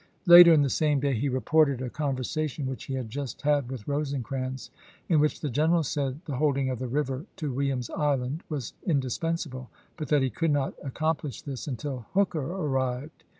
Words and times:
Later 0.25 0.51
in 0.51 0.63
the 0.63 0.69
same 0.71 0.99
day, 0.99 1.13
he 1.13 1.29
reported 1.29 1.79
a 1.79 1.87
conversation 1.91 2.65
which 2.65 2.85
he 2.85 2.95
had 2.95 3.07
just 3.11 3.43
had 3.43 3.69
with 3.69 3.87
Rosecrans, 3.87 4.71
in 5.07 5.19
which 5.19 5.41
the 5.41 5.49
general 5.51 5.83
said 5.83 6.21
the 6.25 6.37
holding 6.37 6.71
of 6.71 6.79
the 6.79 6.87
river 6.87 7.27
to 7.35 7.53
Williams 7.53 7.91
Island 7.91 8.43
was 8.49 8.73
indispensable, 8.83 9.69
but 9.97 10.07
that 10.07 10.23
he 10.23 10.31
could 10.31 10.49
not 10.49 10.73
ac 10.81 10.93
complish 10.95 11.43
this 11.43 11.67
until 11.67 12.07
Hooker 12.15 12.41
arrived. 12.41 13.25